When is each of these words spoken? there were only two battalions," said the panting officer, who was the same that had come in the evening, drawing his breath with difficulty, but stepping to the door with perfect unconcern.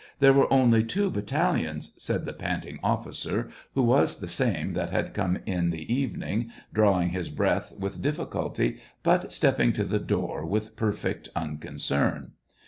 there 0.19 0.33
were 0.33 0.51
only 0.51 0.83
two 0.83 1.11
battalions," 1.11 1.91
said 1.95 2.25
the 2.25 2.33
panting 2.33 2.79
officer, 2.83 3.51
who 3.75 3.83
was 3.83 4.17
the 4.19 4.27
same 4.27 4.73
that 4.73 4.89
had 4.89 5.13
come 5.13 5.37
in 5.45 5.69
the 5.69 5.93
evening, 5.93 6.49
drawing 6.73 7.09
his 7.09 7.29
breath 7.29 7.71
with 7.77 8.01
difficulty, 8.01 8.79
but 9.03 9.31
stepping 9.31 9.71
to 9.71 9.83
the 9.83 9.99
door 9.99 10.43
with 10.43 10.75
perfect 10.75 11.29
unconcern. 11.35 12.31